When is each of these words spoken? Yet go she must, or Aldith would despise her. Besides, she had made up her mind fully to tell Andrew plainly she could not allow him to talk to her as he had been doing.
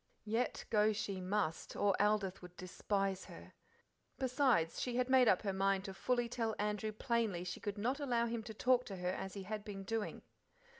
Yet 0.25 0.65
go 0.71 0.93
she 0.93 1.21
must, 1.21 1.75
or 1.75 1.95
Aldith 2.01 2.41
would 2.41 2.57
despise 2.57 3.25
her. 3.25 3.53
Besides, 4.17 4.81
she 4.81 4.95
had 4.95 5.11
made 5.11 5.27
up 5.27 5.43
her 5.43 5.53
mind 5.53 5.95
fully 5.95 6.27
to 6.27 6.35
tell 6.35 6.55
Andrew 6.57 6.91
plainly 6.91 7.43
she 7.43 7.59
could 7.59 7.77
not 7.77 7.99
allow 7.99 8.25
him 8.25 8.41
to 8.45 8.53
talk 8.55 8.83
to 8.85 8.95
her 8.95 9.11
as 9.11 9.35
he 9.35 9.43
had 9.43 9.63
been 9.63 9.83
doing. 9.83 10.23